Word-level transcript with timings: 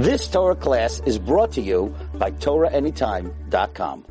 This 0.00 0.28
Torah 0.28 0.56
class 0.56 1.02
is 1.04 1.18
brought 1.18 1.52
to 1.52 1.60
you 1.60 1.94
by 2.14 2.30
TorahAnytime.com. 2.30 4.06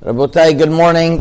Rabotai, 0.00 0.56
good 0.56 0.70
morning. 0.70 1.20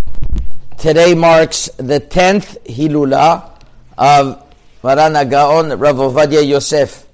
Today 0.77 1.15
marks 1.15 1.65
the 1.77 1.99
10th 1.99 2.61
Hilula 2.67 3.57
of 3.97 4.45
Maran 4.83 5.13
Gaon 5.29 5.79
Rav 5.79 5.95
Ovadia 5.95 6.47
Yosef, 6.47 7.07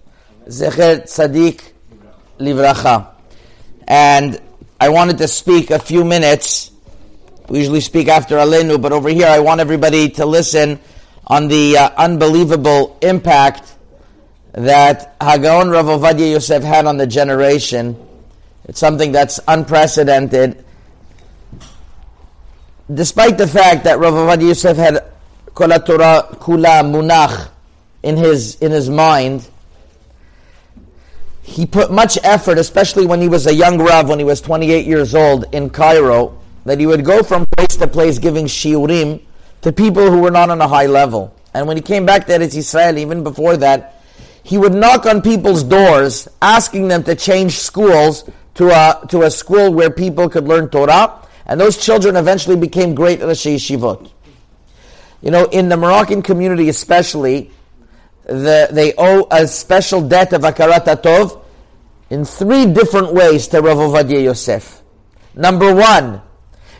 Zecher 0.48 1.04
Tzadik 1.04 1.72
Livracha. 2.38 3.08
And 3.88 4.42
I 4.78 4.90
wanted 4.90 5.20
to 5.20 5.30
speak 5.30 5.72
a 5.72 5.80
few 5.80 6.04
minutes. 6.04 6.72
We 7.48 7.60
usually 7.60 7.80
speak 7.80 8.10
after 8.10 8.36
Alenu, 8.36 8.82
but 8.82 8.92
over 8.92 9.08
here 9.08 9.28
I 9.28 9.40
want 9.40 9.62
everybody 9.62 10.10
to 10.20 10.26
listen 10.26 10.82
on 11.28 11.48
the 11.48 11.78
uh, 11.78 11.92
unbelievable 11.96 12.98
impact 13.02 13.72
that 14.54 15.18
Hagaon 15.20 15.72
Rav 15.72 15.86
Ovadia 15.86 16.32
Yosef 16.32 16.64
had 16.64 16.86
on 16.86 16.98
the 16.98 17.08
generation. 17.08 17.96
It's 18.66 18.80
something 18.80 19.12
that's 19.12 19.40
unprecedented. 19.48 20.64
Despite 22.94 23.38
the 23.38 23.48
fact 23.48 23.86
that 23.86 24.00
Rav 24.00 24.14
Ovadia 24.14 24.50
Yosef 24.50 24.78
had 24.78 25.06
Kol 25.54 25.70
Torah 25.80 26.28
Kula 26.34 26.84
Munach 26.84 27.50
in 28.04 28.18
his 28.18 28.56
in 28.56 28.72
his 28.72 28.90
mind, 28.90 29.48
he 31.44 31.66
put 31.66 31.92
much 31.92 32.18
effort, 32.24 32.58
especially 32.58 33.06
when 33.06 33.22
he 33.22 33.28
was 33.28 33.48
a 33.48 33.54
young 33.54 33.78
Rav, 33.78 34.10
when 34.10 34.20
he 34.20 34.26
was 34.26 34.42
28 34.42 34.86
years 34.86 35.16
old 35.16 35.46
in 35.54 35.70
Cairo, 35.70 36.38
that 36.66 36.80
he 36.80 36.86
would 36.86 37.04
go 37.06 37.24
from 37.24 37.46
place 37.58 37.76
to 37.78 37.88
place 37.88 38.20
giving 38.20 38.46
shiurim 38.46 39.22
to 39.62 39.72
people 39.72 40.10
who 40.10 40.20
were 40.20 40.32
not 40.32 40.50
on 40.50 40.62
a 40.62 40.68
high 40.68 40.86
level. 40.86 41.36
And 41.54 41.68
when 41.68 41.78
he 41.78 41.84
came 41.84 42.06
back 42.06 42.26
to 42.28 42.34
Eretz 42.34 42.56
Israel, 42.56 42.98
even 42.98 43.24
before 43.24 43.58
that, 43.58 44.01
he 44.44 44.58
would 44.58 44.74
knock 44.74 45.06
on 45.06 45.22
people's 45.22 45.64
doors, 45.64 46.28
asking 46.42 46.88
them 46.88 47.04
to 47.04 47.16
change 47.16 47.60
schools 47.60 48.30
to 48.56 48.70
a, 48.70 49.06
to 49.10 49.22
a 49.24 49.32
school 49.32 49.74
where 49.74 49.90
people 49.90 50.30
could 50.30 50.48
learn 50.48 50.70
Torah. 50.70 51.20
And 51.46 51.60
those 51.60 51.78
children 51.78 52.16
eventually 52.16 52.56
became 52.56 52.96
great 52.96 53.22
Rosh 53.22 53.46
Yeshivot. 53.46 54.10
You 55.22 55.32
know, 55.32 55.46
in 55.46 55.70
the 55.70 55.78
Moroccan 55.78 56.22
community 56.22 56.70
especially, 56.70 57.52
the, 58.26 58.70
they 58.72 58.94
owe 58.98 59.28
a 59.30 59.48
special 59.48 60.08
debt 60.08 60.34
of 60.34 60.42
Akarat 60.42 60.86
Tov 61.02 61.44
in 62.10 62.26
three 62.26 62.66
different 62.66 63.14
ways 63.14 63.48
to 63.50 63.62
Rav 63.62 63.78
Ovadia 63.78 64.24
Yosef. 64.24 64.82
Number 65.36 65.74
one 65.74 66.22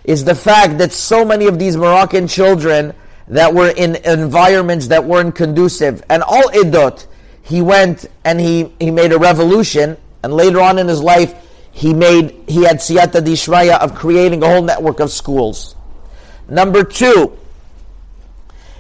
is 0.04 0.24
the 0.24 0.36
fact 0.36 0.78
that 0.80 0.92
so 0.92 1.24
many 1.24 1.48
of 1.48 1.60
these 1.60 1.78
Moroccan 1.78 2.28
children 2.28 2.94
that 3.28 3.54
were 3.54 3.70
in 3.70 3.96
environments 3.98 4.88
that 4.88 5.06
weren't 5.06 5.36
conducive, 5.36 6.04
and 6.10 6.24
all 6.24 6.50
idot, 6.50 7.08
he 7.52 7.62
went 7.62 8.06
and 8.24 8.40
he, 8.40 8.74
he 8.80 8.92
made 8.92 9.12
a 9.12 9.20
revolution, 9.20 9.98
and 10.24 10.34
later 10.34 10.62
on 10.62 10.80
in 10.80 10.88
his 10.88 11.02
life, 11.02 11.36
he 11.72 11.94
made 11.94 12.32
he 12.48 12.64
had 12.64 12.78
siyata 12.78 13.22
dishmaya 13.22 13.78
of 13.80 13.94
creating 13.96 14.42
a 14.44 14.48
whole 14.48 14.62
network 14.62 15.00
of 15.00 15.12
schools. 15.12 15.76
Number 16.48 16.84
two 16.84 17.38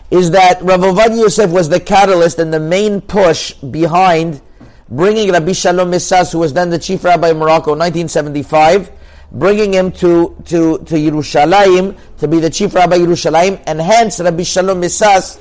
is 0.09 0.31
that 0.31 0.61
Rav 0.61 0.81
Ovadia 0.81 1.21
Yosef 1.21 1.51
was 1.51 1.69
the 1.69 1.79
catalyst 1.79 2.39
and 2.39 2.53
the 2.53 2.59
main 2.59 3.01
push 3.01 3.53
behind 3.53 4.41
bringing 4.89 5.31
Rabbi 5.31 5.53
Shalom 5.53 5.91
Misas, 5.91 6.33
who 6.33 6.39
was 6.39 6.53
then 6.53 6.69
the 6.69 6.79
chief 6.79 7.03
rabbi 7.05 7.29
of 7.29 7.37
Morocco, 7.37 7.73
in 7.73 7.79
1975, 7.79 8.91
bringing 9.31 9.73
him 9.73 9.91
to, 9.93 10.35
to, 10.45 10.79
to 10.79 10.95
Yerushalayim 10.95 11.97
to 12.17 12.27
be 12.27 12.39
the 12.39 12.49
chief 12.49 12.75
rabbi 12.75 12.97
of 12.97 13.03
Yerushalayim, 13.03 13.61
and 13.65 13.79
hence 13.79 14.19
Rabbi 14.19 14.43
Shalom 14.43 14.81
Misas 14.81 15.39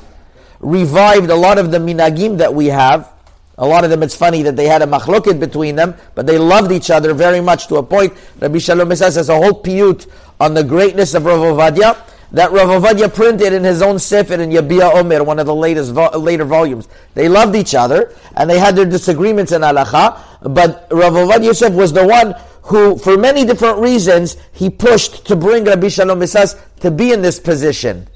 revived 0.60 1.30
a 1.30 1.34
lot 1.34 1.58
of 1.58 1.72
the 1.72 1.78
minagim 1.78 2.38
that 2.38 2.54
we 2.54 2.66
have. 2.66 3.12
A 3.60 3.66
lot 3.66 3.84
of 3.84 3.90
them, 3.90 4.02
it's 4.02 4.16
funny 4.16 4.42
that 4.42 4.56
they 4.56 4.66
had 4.66 4.80
a 4.80 4.86
machloket 4.86 5.38
between 5.38 5.76
them, 5.76 5.94
but 6.14 6.26
they 6.26 6.38
loved 6.38 6.72
each 6.72 6.90
other 6.90 7.12
very 7.12 7.42
much 7.42 7.66
to 7.68 7.76
a 7.76 7.82
point. 7.82 8.14
Rabbi 8.40 8.56
Shalom 8.56 8.88
Misas 8.88 9.16
has 9.16 9.28
a 9.28 9.36
whole 9.36 9.62
piyut 9.62 10.10
on 10.40 10.54
the 10.54 10.64
greatness 10.64 11.12
of 11.12 11.26
Rav 11.26 11.40
Ovadia 11.40 12.02
that 12.32 12.52
Rav 12.52 12.68
Ovadia 12.68 13.12
printed 13.12 13.52
in 13.52 13.62
his 13.62 13.82
own 13.82 13.98
Sefer 13.98 14.34
in 14.34 14.48
Yabia 14.48 14.94
Omer, 14.94 15.22
one 15.24 15.38
of 15.38 15.44
the 15.44 15.54
latest 15.54 15.92
later 15.92 16.44
volumes. 16.44 16.88
They 17.14 17.28
loved 17.28 17.54
each 17.54 17.74
other, 17.74 18.14
and 18.34 18.48
they 18.48 18.58
had 18.58 18.76
their 18.76 18.86
disagreements 18.86 19.52
in 19.52 19.60
halacha, 19.60 20.18
but 20.54 20.86
Rav 20.90 21.12
Ovadia 21.12 21.46
Yosef 21.46 21.74
was 21.74 21.92
the 21.92 22.06
one 22.06 22.34
who, 22.62 22.96
for 22.96 23.18
many 23.18 23.44
different 23.44 23.78
reasons, 23.78 24.38
he 24.52 24.70
pushed 24.70 25.26
to 25.26 25.36
bring 25.36 25.64
Rabbi 25.64 25.88
Shalom 25.88 26.20
Misas 26.20 26.58
to 26.80 26.90
be 26.90 27.12
in 27.12 27.20
this 27.20 27.38
position. 27.38 28.06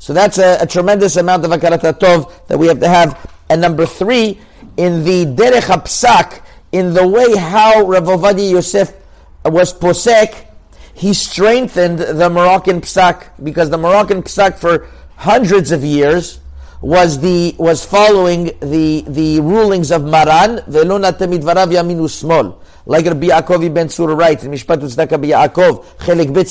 So 0.00 0.14
that's 0.14 0.38
a, 0.38 0.58
a 0.60 0.66
tremendous 0.66 1.16
amount 1.16 1.44
of 1.44 1.52
Akarat 1.52 2.00
Tov 2.00 2.46
that 2.48 2.58
we 2.58 2.66
have 2.66 2.80
to 2.80 2.88
have. 2.88 3.30
And 3.50 3.60
number 3.60 3.84
three, 3.84 4.40
in 4.76 5.04
the 5.04 5.26
Derech 5.26 5.62
HaPsak, 5.62 6.42
in 6.72 6.94
the 6.94 7.06
way 7.06 7.36
how 7.36 7.82
Rav 7.86 8.04
Ovadia 8.04 8.50
Yosef 8.52 8.92
was 9.44 9.72
posek, 9.74 10.46
he 10.94 11.14
strengthened 11.14 11.98
the 11.98 12.28
Moroccan 12.28 12.80
psak 12.82 13.28
because 13.42 13.70
the 13.70 13.78
Moroccan 13.78 14.22
psak 14.22 14.58
for 14.58 14.86
hundreds 15.16 15.72
of 15.72 15.82
years 15.82 16.40
was 16.82 17.20
the 17.20 17.54
was 17.58 17.84
following 17.84 18.52
the 18.60 19.04
the 19.08 19.40
rulings 19.40 19.90
of 19.90 20.04
Maran 20.04 20.58
velona 20.68 22.08
small 22.08 22.62
like 22.86 23.04
Rabbi 23.06 23.26
Yaakov 23.26 23.74
ben 23.74 23.88
Tzur 23.88 24.16
writes 24.16 24.44
in 24.44 24.50
Mishpat 24.50 24.80
Uzdaka 24.80 25.18
Yaakov 25.18 25.84
chelek 25.98 26.32
bet 26.32 26.46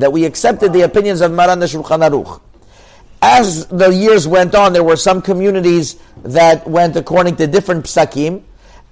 that 0.00 0.12
we 0.12 0.24
accepted 0.24 0.72
the 0.72 0.80
opinions 0.82 1.20
of 1.20 1.32
Maran 1.32 1.58
the 1.58 1.66
Shulchan 1.66 2.08
Aruch. 2.08 2.40
As 3.22 3.66
the 3.66 3.90
years 3.90 4.26
went 4.26 4.54
on, 4.54 4.72
there 4.72 4.84
were 4.84 4.96
some 4.96 5.20
communities 5.20 5.96
that 6.22 6.66
went 6.66 6.96
according 6.96 7.36
to 7.36 7.46
different 7.46 7.84
psakim, 7.84 8.42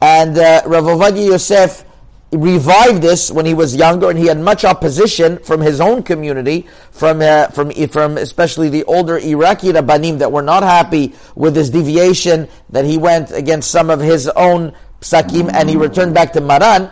and 0.01 0.37
uh, 0.37 0.63
Rav 0.67 0.85
Ovadia 0.85 1.29
Yosef 1.29 1.85
revived 2.31 3.01
this 3.01 3.31
when 3.31 3.47
he 3.47 3.55
was 3.55 3.75
younger, 3.75 4.11
and 4.11 4.19
he 4.19 4.27
had 4.27 4.39
much 4.39 4.65
opposition 4.65 5.39
from 5.39 5.61
his 5.63 5.81
own 5.81 6.03
community, 6.03 6.67
from 6.91 7.23
uh, 7.23 7.49
from 7.49 7.71
from 7.89 8.19
especially 8.19 8.69
the 8.69 8.85
older 8.85 9.17
Iraqi 9.19 9.73
rabbanim 9.73 10.19
that 10.19 10.31
were 10.31 10.43
not 10.43 10.63
happy 10.63 11.15
with 11.35 11.57
his 11.57 11.71
deviation 11.71 12.49
that 12.69 12.85
he 12.85 12.99
went 12.99 13.31
against 13.31 13.71
some 13.71 13.89
of 13.89 14.01
his 14.01 14.29
own 14.29 14.75
psakim, 15.01 15.51
and 15.55 15.71
he 15.71 15.77
returned 15.77 16.13
back 16.13 16.35
to 16.35 16.41
Maran. 16.43 16.91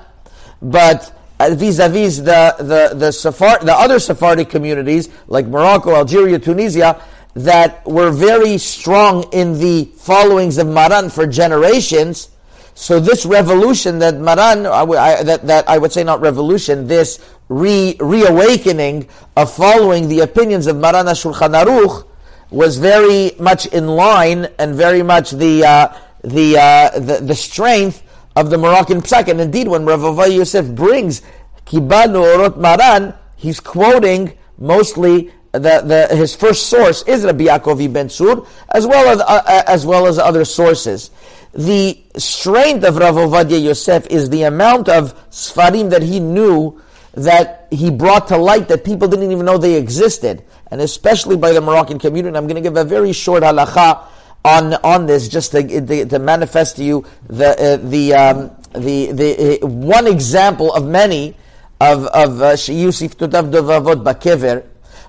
But 0.62 1.12
uh, 1.38 1.50
vis-a-vis 1.50 2.18
the 2.18 2.54
the 2.58 2.97
the, 2.97 3.12
Sephard, 3.12 3.60
the 3.60 3.74
other 3.74 3.98
Sephardic 3.98 4.48
communities 4.48 5.10
like 5.26 5.47
Morocco, 5.47 5.94
Algeria, 5.94 6.38
Tunisia, 6.38 7.03
that 7.36 7.86
were 7.86 8.10
very 8.10 8.56
strong 8.56 9.24
in 9.30 9.60
the 9.60 9.84
followings 9.98 10.56
of 10.56 10.66
Maran 10.66 11.10
for 11.10 11.26
generations. 11.26 12.30
So 12.74 12.98
this 12.98 13.26
revolution 13.26 13.98
that 13.98 14.16
Maran, 14.16 14.64
I, 14.64 14.80
I, 14.80 15.22
that, 15.22 15.47
that 15.47 15.69
I 15.69 15.76
would 15.76 15.92
say 15.92 16.02
not 16.02 16.22
revolution, 16.22 16.86
this 16.86 17.20
re, 17.48 17.94
reawakening 18.00 19.08
of 19.36 19.52
following 19.52 20.08
the 20.08 20.20
opinions 20.20 20.66
of 20.66 20.78
Maran 20.78 21.04
Shulchan 21.06 21.52
Aruch 21.62 22.06
was 22.50 22.78
very 22.78 23.32
much 23.38 23.66
in 23.66 23.86
line 23.86 24.48
and 24.58 24.74
very 24.74 25.03
much 25.03 25.32
the, 25.32 25.62
uh, 25.62 25.94
the, 26.24 26.56
uh, 26.56 26.98
the, 26.98 27.20
the 27.20 27.34
strength 27.34 28.03
of 28.34 28.48
the 28.48 28.56
Moroccan 28.56 29.03
Psak. 29.03 29.28
And 29.28 29.42
indeed, 29.42 29.68
when 29.68 29.84
Rav 29.84 30.00
Ovadia 30.00 30.38
Yosef 30.38 30.74
brings 30.74 31.20
Kibanu 31.66 32.24
Orot 32.24 32.56
Maran, 32.56 33.12
he's 33.36 33.60
quoting 33.60 34.32
mostly 34.56 35.32
the, 35.59 36.09
the, 36.09 36.17
his 36.17 36.34
first 36.34 36.69
source 36.69 37.03
is 37.03 37.25
Rabbi 37.25 37.44
Yaakov 37.44 37.93
ben 37.93 38.09
Tzur, 38.09 38.47
as 38.75 38.87
well 38.87 39.09
as, 39.09 39.21
uh, 39.21 39.62
as 39.67 39.87
well 39.87 40.06
as 40.06 40.19
other 40.19 40.44
sources. 40.44 41.11
The 41.55 41.99
strength 42.17 42.84
of 42.84 42.97
Rav 42.97 43.15
Ovadia 43.15 43.62
Yosef 43.62 44.06
is 44.09 44.28
the 44.28 44.43
amount 44.43 44.89
of 44.89 45.15
Sfarim 45.31 45.91
that 45.91 46.03
he 46.03 46.21
knew 46.21 46.81
that 47.15 47.66
he 47.71 47.91
brought 47.91 48.28
to 48.28 48.37
light 48.37 48.69
that 48.69 48.84
people 48.84 49.09
didn't 49.09 49.33
even 49.33 49.47
know 49.47 49.56
they 49.56 49.75
existed, 49.77 50.45
and 50.71 50.81
especially 50.81 51.37
by 51.37 51.53
the 51.53 51.61
Moroccan 51.61 51.99
community. 51.99 52.37
I'm 52.37 52.47
going 52.47 52.56
to 52.56 52.61
give 52.61 52.77
a 52.77 52.84
very 52.84 53.12
short 53.12 53.43
halacha 53.43 54.05
on 54.45 54.75
on 54.84 55.06
this, 55.06 55.28
just 55.28 55.53
to, 55.53 55.63
to, 55.63 56.04
to 56.04 56.19
manifest 56.19 56.77
to 56.77 56.84
you 56.84 57.07
the 57.28 57.48
uh, 57.59 57.77
the 57.89 58.15
um, 58.15 58.51
the 58.72 59.13
the 59.13 59.63
uh, 59.63 59.66
one 59.66 60.07
example 60.07 60.75
of 60.75 60.86
many 60.86 61.34
of 61.80 62.04
of 62.07 62.42
uh, 62.42 62.57
Yusuf 62.69 63.16
Tutav 63.16 63.51
Dovavot 63.51 64.04
Bakever 64.04 64.63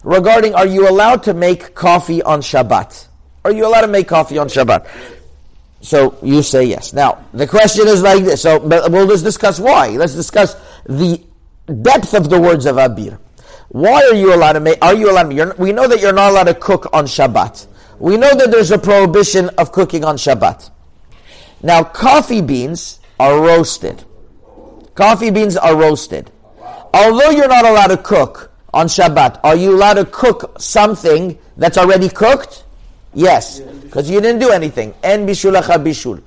regarding 0.08 0.56
are 0.56 0.66
you 0.66 0.90
allowed 0.90 1.24
to 1.24 1.34
make 1.34 1.76
coffee 1.76 2.24
on 2.24 2.40
Shabbat? 2.40 3.08
Are 3.44 3.52
you 3.52 3.68
allowed 3.68 3.82
to 3.82 3.88
make 3.88 4.08
coffee 4.08 4.38
on 4.38 4.48
Shabbat? 4.48 4.88
So 5.82 6.18
you 6.24 6.42
say 6.42 6.64
yes. 6.64 6.94
Now 6.94 7.26
the 7.34 7.46
question 7.46 7.88
is 7.88 8.02
like 8.02 8.24
this. 8.24 8.42
So 8.42 8.60
we'll 8.60 9.08
just 9.08 9.26
discuss 9.26 9.60
why. 9.60 9.90
Let's 9.90 10.16
discuss 10.16 10.56
the 10.86 11.22
depth 11.82 12.14
of 12.14 12.30
the 12.30 12.40
words 12.40 12.66
of 12.66 12.78
Abir. 12.78 13.20
Why 13.70 14.02
are 14.02 14.16
you 14.16 14.34
allowed 14.34 14.54
to 14.54 14.62
make? 14.62 14.78
Are 14.82 14.96
you 14.96 15.12
allowed? 15.12 15.30
To, 15.30 15.56
we 15.58 15.74
know 15.74 15.88
that 15.88 16.00
you're 16.00 16.14
not 16.14 16.32
allowed 16.32 16.46
to 16.46 16.54
cook 16.54 16.88
on 16.94 17.06
Shabbat. 17.06 17.68
We 18.00 18.16
know 18.16 18.34
that 18.34 18.50
there's 18.50 18.72
a 18.72 18.78
prohibition 18.78 19.50
of 19.58 19.74
cooking 19.74 20.06
on 20.06 20.16
Shabbat. 20.16 20.70
Now 21.62 21.84
coffee 21.84 22.42
beans 22.42 23.02
are 23.20 23.42
roasted. 23.42 24.06
Coffee 24.96 25.32
beans 25.32 25.58
are 25.58 25.76
roasted. 25.76 26.32
Although 26.94 27.32
you're 27.32 27.50
not 27.50 27.66
allowed 27.66 27.88
to 27.88 27.98
cook 27.98 28.52
on 28.78 28.86
Shabbat, 28.86 29.40
are 29.44 29.56
you 29.56 29.76
allowed 29.76 29.96
to 29.96 30.06
cook 30.06 30.62
something 30.62 31.40
that's 31.58 31.80
already 31.80 32.10
cooked? 32.10 32.64
Yes, 33.16 33.60
because 33.60 34.08
you 34.08 34.22
didn't 34.22 34.40
do 34.40 34.52
anything. 34.52 34.94
En 35.02 35.26
bishulacha 35.26 35.84
bishul. 35.84 36.22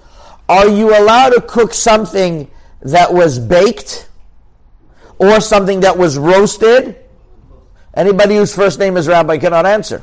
Are 0.49 0.69
you 0.69 0.91
allowed 0.99 1.31
to 1.31 1.43
cook 1.43 1.73
something 1.73 2.51
that 2.83 3.15
was 3.15 3.39
baked 3.39 4.09
or 5.19 5.41
something 5.41 5.81
that 5.81 5.97
was 5.97 6.19
roasted? 6.19 6.97
Anybody 7.95 8.35
whose 8.35 8.53
first 8.53 8.81
name 8.81 8.97
is 8.97 9.07
Rabbi 9.07 9.39
cannot 9.39 9.65
answer. 9.65 10.03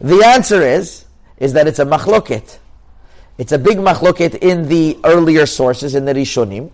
The 0.00 0.24
answer 0.26 0.62
is 0.62 1.04
is 1.38 1.52
that 1.52 1.68
it's 1.68 1.78
a 1.78 1.84
machloket. 1.84 2.58
It's 3.38 3.52
a 3.52 3.58
big 3.58 3.78
machloket 3.78 4.38
in 4.42 4.66
the 4.68 4.98
earlier 5.04 5.46
sources 5.46 5.94
in 5.94 6.04
the 6.04 6.14
Rishonim. 6.14 6.72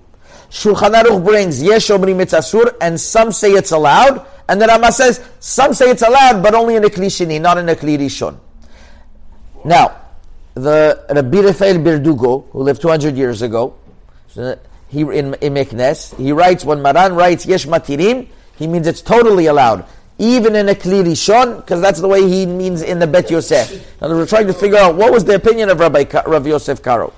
Shulchan 0.49 0.95
Aruch 1.03 1.23
brings 1.23 1.63
yesh 1.63 1.89
omrim 1.89 2.25
asur, 2.25 2.75
and 2.81 2.99
some 2.99 3.31
say 3.31 3.51
it's 3.51 3.73
allowed, 3.73 4.25
and 4.49 4.61
the 4.61 4.67
Rama 4.67 4.93
says 4.93 5.25
some 5.41 5.75
say 5.75 5.91
it's 5.91 6.03
allowed, 6.03 6.43
but 6.43 6.55
only 6.55 6.77
in 6.77 6.85
a 6.85 6.89
kli 6.89 7.07
shini, 7.07 7.41
not 7.41 7.59
in 7.59 7.69
a 7.69 7.75
kli 7.75 7.99
rishon. 7.99 8.39
Now, 9.65 9.97
the 10.55 11.05
Rabbi 11.09 11.41
Rafael 11.41 11.77
Berdugo, 11.77 12.51
who 12.51 12.63
lived 12.63 12.83
200 12.83 13.17
years 13.17 13.43
ago, 13.43 13.75
he 14.89 15.01
in, 15.01 15.35
in 15.35 15.55
Meknes, 15.55 16.17
he 16.17 16.33
writes 16.33 16.65
when 16.65 16.83
Maran 16.83 17.15
writes 17.15 17.47
yesh 17.47 17.67
matirim, 17.67 18.29
he 18.57 18.67
means 18.67 18.87
it's 18.87 19.03
totally 19.03 19.47
allowed 19.47 19.87
even 20.19 20.55
in 20.55 20.69
a 20.69 20.75
Kli 20.75 21.03
Rishon, 21.03 21.57
because 21.57 21.81
that's 21.81 22.01
the 22.01 22.07
way 22.07 22.29
he 22.29 22.47
means 22.47 22.83
in 22.83 23.01
the 23.01 23.07
Bet 23.07 23.29
Yosef. 23.31 24.01
Now 24.01 24.09
we're 24.09 24.27
trying 24.27 24.47
to 24.47 24.53
figure 24.53 24.79
out 24.79 24.95
what 24.95 25.13
was 25.13 25.25
the 25.25 25.35
opinion 25.35 25.69
of 25.69 25.81
Rabbi 25.81 26.05
Rav 26.27 26.47
Yosef 26.47 26.81
Karo. 26.81 27.13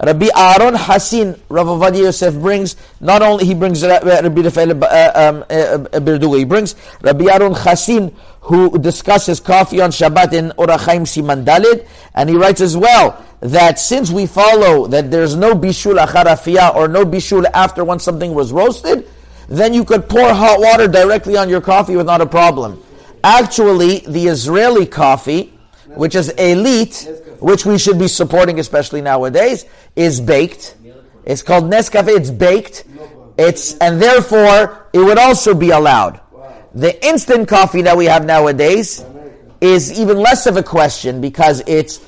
Rabbi 0.00 0.28
Aaron 0.36 0.74
Hassin, 0.74 1.40
Rav 1.48 1.66
Ovadia 1.66 2.04
Yosef 2.04 2.34
brings, 2.34 2.76
not 3.00 3.20
only 3.20 3.44
he 3.44 3.54
brings 3.54 3.82
Rabbi 3.82 4.42
Rafael 4.42 4.84
uh, 4.84 5.12
um, 5.14 5.44
uh, 5.50 6.36
he 6.36 6.44
brings 6.44 6.76
Rabbi 7.02 7.24
Aaron 7.32 7.52
Hassin, 7.52 8.14
who 8.42 8.78
discusses 8.78 9.40
coffee 9.40 9.80
on 9.80 9.90
Shabbat 9.90 10.32
in 10.34 10.50
Orach 10.50 10.86
Chaim 10.86 11.02
Siman 11.02 11.44
Dalid, 11.44 11.86
and 12.14 12.30
he 12.30 12.36
writes 12.36 12.60
as 12.60 12.76
well 12.76 13.24
that 13.40 13.80
since 13.80 14.10
we 14.10 14.26
follow 14.26 14.86
that 14.86 15.10
there's 15.10 15.34
no 15.34 15.54
bishul 15.54 16.04
acharafia 16.04 16.74
or 16.76 16.86
no 16.86 17.04
bishul 17.04 17.44
after 17.52 17.84
when 17.84 17.98
something 17.98 18.34
was 18.34 18.52
roasted, 18.52 19.08
then 19.48 19.74
you 19.74 19.84
could 19.84 20.08
pour 20.08 20.32
hot 20.32 20.60
water 20.60 20.86
directly 20.86 21.36
on 21.36 21.48
your 21.48 21.60
coffee 21.60 21.96
without 21.96 22.20
a 22.20 22.26
problem. 22.26 22.80
Actually, 23.24 23.98
the 24.00 24.26
Israeli 24.28 24.86
coffee, 24.86 25.52
which 25.88 26.14
is 26.14 26.28
elite, 26.30 27.08
which 27.40 27.66
we 27.66 27.78
should 27.78 27.98
be 27.98 28.08
supporting, 28.08 28.58
especially 28.60 29.00
nowadays, 29.00 29.64
is 29.96 30.20
baked. 30.20 30.76
It's 31.24 31.42
called 31.42 31.64
Nescafe. 31.64 32.08
It's 32.08 32.30
baked. 32.30 32.84
It's 33.36 33.76
and 33.78 34.00
therefore 34.00 34.88
it 34.92 34.98
would 34.98 35.18
also 35.18 35.54
be 35.54 35.70
allowed. 35.70 36.20
The 36.74 37.04
instant 37.06 37.48
coffee 37.48 37.82
that 37.82 37.96
we 37.96 38.06
have 38.06 38.24
nowadays 38.24 39.04
is 39.60 39.98
even 39.98 40.16
less 40.18 40.46
of 40.46 40.56
a 40.56 40.62
question 40.62 41.20
because 41.20 41.62
it's 41.66 42.00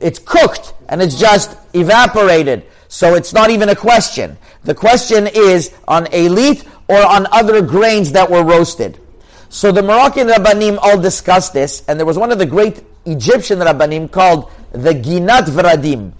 it's 0.00 0.18
cooked 0.18 0.74
and 0.88 1.00
it's 1.00 1.18
just 1.18 1.56
evaporated. 1.74 2.64
So 2.88 3.14
it's 3.14 3.32
not 3.32 3.50
even 3.50 3.68
a 3.68 3.76
question. 3.76 4.36
The 4.64 4.74
question 4.74 5.26
is 5.26 5.72
on 5.86 6.06
elite 6.12 6.64
or 6.88 6.98
on 6.98 7.26
other 7.30 7.62
grains 7.62 8.12
that 8.12 8.30
were 8.30 8.42
roasted. 8.42 9.00
So 9.48 9.72
the 9.72 9.82
Moroccan 9.82 10.28
Rabbanim 10.28 10.78
all 10.80 11.00
discussed 11.00 11.52
this, 11.52 11.82
and 11.88 11.98
there 11.98 12.06
was 12.06 12.18
one 12.18 12.30
of 12.30 12.38
the 12.38 12.46
great 12.46 12.82
Egyptian 13.04 13.58
Rabbanim 13.58 14.10
called 14.10 14.50
the 14.72 14.92
Ginat 14.94 15.44
Vradim. 15.44 16.12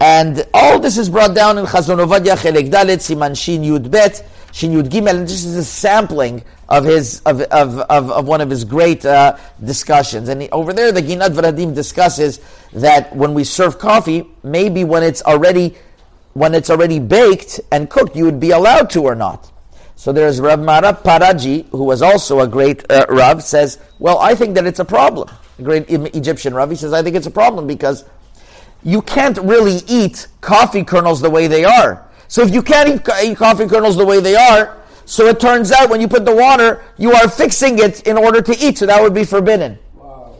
And 0.00 0.46
all 0.54 0.80
this 0.80 0.96
is 0.96 1.10
brought 1.10 1.34
down 1.34 1.58
in 1.58 1.66
Chazon 1.66 2.04
Ovadia 2.04 2.36
Chelek 2.36 2.70
Dalet, 2.70 2.96
Siman 2.96 3.36
Shin 3.36 3.62
Yud 3.62 3.90
Bet, 3.90 4.26
Shin 4.52 4.72
Yud 4.72 4.88
Gimel, 4.88 5.10
and 5.10 5.28
this 5.28 5.44
is 5.44 5.56
a 5.56 5.64
sampling 5.64 6.42
of 6.68 6.84
his 6.84 7.20
of, 7.26 7.42
of, 7.42 7.78
of, 7.78 8.10
of 8.10 8.26
one 8.26 8.40
of 8.40 8.48
his 8.48 8.64
great 8.64 9.04
uh, 9.04 9.36
discussions. 9.62 10.28
And 10.28 10.42
he, 10.42 10.50
over 10.50 10.72
there, 10.72 10.90
the 10.90 11.02
Ginat 11.02 11.30
Vradim 11.30 11.74
discusses 11.74 12.40
that 12.72 13.14
when 13.14 13.34
we 13.34 13.44
serve 13.44 13.78
coffee, 13.78 14.26
maybe 14.42 14.84
when 14.84 15.02
it's 15.02 15.22
already 15.22 15.76
when 16.32 16.54
it's 16.54 16.70
already 16.70 16.98
baked 16.98 17.60
and 17.70 17.90
cooked, 17.90 18.16
you 18.16 18.24
would 18.24 18.40
be 18.40 18.52
allowed 18.52 18.88
to 18.90 19.02
or 19.02 19.14
not. 19.14 19.50
So 19.96 20.12
there's 20.12 20.40
Rav 20.40 20.60
Mara 20.60 20.94
Paraji, 20.94 21.68
who 21.70 21.84
was 21.84 22.00
also 22.00 22.40
a 22.40 22.48
great 22.48 22.90
uh, 22.90 23.04
Rav, 23.10 23.42
says, 23.42 23.78
well, 23.98 24.18
I 24.18 24.34
think 24.34 24.54
that 24.54 24.64
it's 24.64 24.78
a 24.78 24.84
problem. 24.84 25.28
Great 25.62 25.88
Egyptian 25.88 26.54
Rav, 26.54 26.70
he 26.70 26.76
says, 26.76 26.92
I 26.92 27.02
think 27.02 27.16
it's 27.16 27.26
a 27.26 27.30
problem 27.30 27.66
because 27.66 28.04
you 28.82 29.02
can't 29.02 29.38
really 29.38 29.80
eat 29.86 30.26
coffee 30.40 30.84
kernels 30.84 31.20
the 31.20 31.30
way 31.30 31.46
they 31.46 31.64
are. 31.64 32.06
So 32.28 32.42
if 32.42 32.52
you 32.52 32.62
can't 32.62 32.88
eat 33.22 33.36
coffee 33.36 33.66
kernels 33.66 33.96
the 33.96 34.06
way 34.06 34.20
they 34.20 34.36
are, 34.36 34.78
so 35.04 35.26
it 35.26 35.40
turns 35.40 35.72
out 35.72 35.90
when 35.90 36.00
you 36.00 36.06
put 36.08 36.24
the 36.24 36.34
water, 36.34 36.84
you 36.96 37.12
are 37.12 37.28
fixing 37.28 37.78
it 37.80 38.06
in 38.06 38.16
order 38.16 38.40
to 38.40 38.56
eat, 38.58 38.78
so 38.78 38.86
that 38.86 39.02
would 39.02 39.12
be 39.12 39.24
forbidden. 39.24 39.78
Wow. 39.96 40.36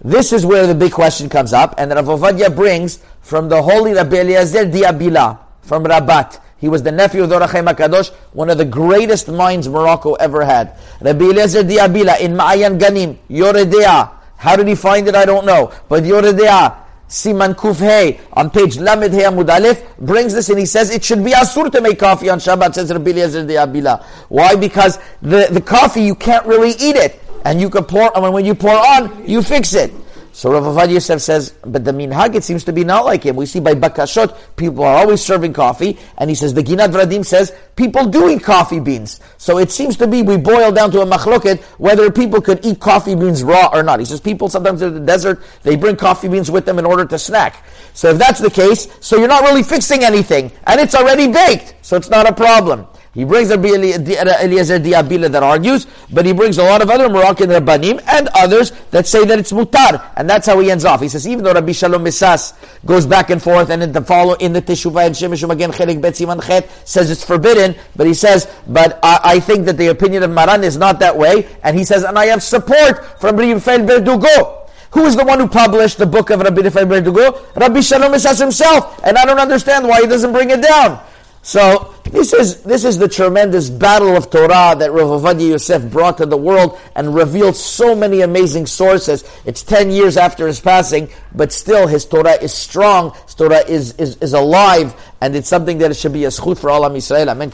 This 0.00 0.32
is 0.32 0.46
where 0.46 0.66
the 0.66 0.74
big 0.74 0.92
question 0.92 1.28
comes 1.28 1.52
up, 1.52 1.74
and 1.76 1.90
Rav 1.90 2.06
Ovadia 2.06 2.54
brings 2.54 3.00
from 3.22 3.48
the 3.48 3.60
holy 3.60 3.94
Rabbi 3.94 4.18
Eliezer 4.18 4.64
D'Avila, 4.66 5.40
from 5.62 5.82
Rabat. 5.84 6.40
He 6.58 6.68
was 6.68 6.82
the 6.82 6.92
nephew 6.92 7.22
of 7.22 7.30
Dorachem 7.30 7.70
HaKadosh, 7.70 8.12
one 8.32 8.48
of 8.48 8.56
the 8.56 8.64
greatest 8.64 9.28
minds 9.28 9.68
Morocco 9.68 10.14
ever 10.14 10.44
had. 10.44 10.78
Rabbi 11.02 11.24
Eliezer 11.24 11.62
D'Avila 11.62 12.18
in 12.18 12.34
Ma'ayan 12.34 12.78
Ganim, 12.78 13.18
Yoreh 13.28 13.70
De'ah. 13.70 14.12
How 14.36 14.56
did 14.56 14.66
he 14.66 14.74
find 14.74 15.06
it? 15.06 15.14
I 15.14 15.26
don't 15.26 15.44
know. 15.44 15.70
But 15.88 16.04
Yoreh 16.04 16.32
De'ah, 16.32 16.76
Siman 17.08 17.54
Kufhei, 17.54 18.18
on 18.32 18.48
page 18.48 18.78
Lamed 18.78 19.12
Hei 19.12 19.24
Amud 19.24 19.86
brings 19.98 20.32
this 20.32 20.48
and 20.48 20.58
he 20.58 20.66
says 20.66 20.90
it 20.90 21.04
should 21.04 21.22
be 21.22 21.32
asur 21.32 21.70
to 21.70 21.80
make 21.80 21.98
coffee 21.98 22.30
on 22.30 22.38
Shabbat, 22.38 22.74
says 22.74 22.90
Rabbi 22.90 23.10
Eliezer 23.10 23.46
D'Avila. 23.46 24.04
Why? 24.30 24.56
Because 24.56 24.98
the, 25.20 25.48
the 25.50 25.60
coffee, 25.60 26.02
you 26.02 26.14
can't 26.14 26.46
really 26.46 26.70
eat 26.70 26.96
it. 26.96 27.20
And 27.44 27.60
you 27.60 27.70
can 27.70 27.84
pour, 27.84 28.16
and 28.16 28.34
when 28.34 28.44
you 28.44 28.54
pour 28.54 28.74
on, 28.74 29.28
you 29.28 29.42
fix 29.42 29.74
it. 29.74 29.92
So 30.36 30.52
Rav 30.52 30.64
Avad 30.64 30.92
Yosef 30.92 31.22
says, 31.22 31.54
but 31.64 31.82
the 31.86 31.92
minhag 31.92 32.34
it 32.34 32.44
seems 32.44 32.62
to 32.64 32.72
be 32.74 32.84
not 32.84 33.06
like 33.06 33.22
him. 33.22 33.36
We 33.36 33.46
see 33.46 33.58
by 33.58 33.74
Bakashot, 33.74 34.36
people 34.56 34.84
are 34.84 34.98
always 34.98 35.22
serving 35.22 35.54
coffee, 35.54 35.96
and 36.18 36.28
he 36.28 36.36
says 36.36 36.52
the 36.52 36.62
Ginat 36.62 36.92
Vradim 36.92 37.24
says 37.24 37.54
people 37.74 38.04
do 38.04 38.28
eat 38.28 38.42
coffee 38.42 38.78
beans. 38.78 39.18
So 39.38 39.56
it 39.56 39.70
seems 39.70 39.96
to 39.96 40.06
be 40.06 40.20
we 40.20 40.36
boil 40.36 40.72
down 40.72 40.90
to 40.90 41.00
a 41.00 41.06
machloket 41.06 41.62
whether 41.78 42.10
people 42.10 42.42
could 42.42 42.66
eat 42.66 42.80
coffee 42.80 43.14
beans 43.14 43.42
raw 43.42 43.70
or 43.72 43.82
not. 43.82 43.98
He 43.98 44.04
says 44.04 44.20
people 44.20 44.50
sometimes 44.50 44.82
in 44.82 44.92
the 44.92 45.00
desert 45.00 45.42
they 45.62 45.74
bring 45.74 45.96
coffee 45.96 46.28
beans 46.28 46.50
with 46.50 46.66
them 46.66 46.78
in 46.78 46.84
order 46.84 47.06
to 47.06 47.18
snack. 47.18 47.64
So 47.94 48.10
if 48.10 48.18
that's 48.18 48.38
the 48.38 48.50
case, 48.50 48.88
so 49.00 49.16
you're 49.16 49.28
not 49.28 49.42
really 49.42 49.62
fixing 49.62 50.04
anything, 50.04 50.52
and 50.66 50.78
it's 50.78 50.94
already 50.94 51.32
baked, 51.32 51.76
so 51.80 51.96
it's 51.96 52.10
not 52.10 52.28
a 52.28 52.34
problem. 52.34 52.86
He 53.16 53.24
brings 53.24 53.48
Rabbi 53.48 53.68
Eliezer 53.68 54.78
D'Avila 54.78 55.30
that 55.30 55.42
argues, 55.42 55.86
but 56.12 56.26
he 56.26 56.32
brings 56.32 56.58
a 56.58 56.62
lot 56.62 56.82
of 56.82 56.90
other 56.90 57.08
Moroccan 57.08 57.48
Rabbanim 57.48 57.98
and 58.06 58.28
others 58.34 58.72
that 58.90 59.06
say 59.06 59.24
that 59.24 59.38
it's 59.38 59.52
mutar, 59.52 60.04
and 60.16 60.28
that's 60.28 60.46
how 60.46 60.60
he 60.60 60.70
ends 60.70 60.84
off. 60.84 61.00
He 61.00 61.08
says 61.08 61.26
even 61.26 61.42
though 61.42 61.54
Rabbi 61.54 61.72
Shalom 61.72 62.04
Misas 62.04 62.52
goes 62.84 63.06
back 63.06 63.30
and 63.30 63.42
forth, 63.42 63.70
and 63.70 63.82
in 63.82 63.92
the 63.92 64.02
follow 64.02 64.34
in 64.34 64.52
the 64.52 64.60
Teshuvah 64.60 65.06
and 65.06 65.14
Shemesh 65.14 65.42
U'Magen 65.48 65.72
Chelik 65.72 66.02
Bet 66.02 66.12
Siman 66.12 66.46
Chet 66.46 66.68
says 66.84 67.10
it's 67.10 67.24
forbidden, 67.24 67.74
but 67.96 68.06
he 68.06 68.12
says, 68.12 68.52
but 68.66 69.00
I, 69.02 69.20
I, 69.24 69.40
think 69.40 69.64
that 69.64 69.78
the 69.78 69.86
opinion 69.86 70.22
of 70.22 70.30
Maran 70.30 70.62
is 70.62 70.76
not 70.76 70.98
that 70.98 71.16
way, 71.16 71.48
and 71.62 71.74
he 71.74 71.86
says, 71.86 72.04
and 72.04 72.18
I 72.18 72.26
have 72.26 72.42
support 72.42 73.18
from 73.18 73.36
Rabbi 73.36 73.52
Rafael 73.54 73.78
Berdugo. 73.78 74.68
Who 74.90 75.06
is 75.06 75.16
the 75.16 75.24
one 75.24 75.40
who 75.40 75.48
published 75.48 75.96
the 75.96 76.06
book 76.06 76.28
of 76.28 76.40
Rabbi 76.40 76.60
Rafael 76.60 76.84
Berdugo? 76.84 77.56
Rabbi 77.56 77.80
Shalom 77.80 78.12
Misas 78.12 78.38
himself, 78.38 79.02
and 79.06 79.16
I 79.16 79.24
don't 79.24 79.40
understand 79.40 79.88
why 79.88 80.02
he 80.02 80.06
doesn't 80.06 80.32
bring 80.32 80.50
it 80.50 80.60
down. 80.60 81.02
So 81.40 81.94
this 82.10 82.32
is 82.32 82.62
this 82.62 82.84
is 82.84 82.98
the 82.98 83.08
tremendous 83.08 83.68
battle 83.70 84.16
of 84.16 84.30
Torah 84.30 84.74
that 84.78 84.92
Rav 84.92 85.20
Ovadia 85.20 85.50
Yosef 85.50 85.90
brought 85.90 86.18
to 86.18 86.26
the 86.26 86.36
world 86.36 86.78
and 86.94 87.14
revealed 87.14 87.56
so 87.56 87.94
many 87.94 88.20
amazing 88.20 88.66
sources. 88.66 89.24
It's 89.44 89.62
ten 89.62 89.90
years 89.90 90.16
after 90.16 90.46
his 90.46 90.60
passing, 90.60 91.08
but 91.34 91.52
still 91.52 91.86
his 91.86 92.04
Torah 92.06 92.34
is 92.40 92.54
strong. 92.54 93.12
His 93.26 93.34
Torah 93.34 93.64
is, 93.66 93.92
is, 93.94 94.16
is 94.18 94.32
alive, 94.32 94.94
and 95.20 95.34
it's 95.36 95.48
something 95.48 95.78
that 95.78 95.90
it 95.90 95.94
should 95.94 96.12
be 96.12 96.24
a 96.24 96.30
schut 96.30 96.58
for 96.58 96.70
of 96.70 96.96
Israel. 96.96 97.28
Amen. 97.30 97.50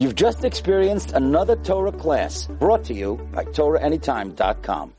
You've 0.00 0.16
just 0.16 0.44
experienced 0.44 1.12
another 1.12 1.54
Torah 1.56 1.92
class 1.92 2.46
brought 2.46 2.84
to 2.86 2.94
you 2.94 3.16
by 3.32 3.44
TorahAnytime.com. 3.44 4.90